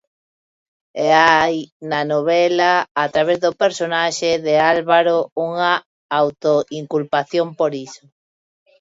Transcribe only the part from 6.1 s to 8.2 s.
autoinculpación por iso.